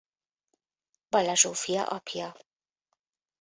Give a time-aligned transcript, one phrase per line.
[1.09, 2.33] Balla Zsófia apja.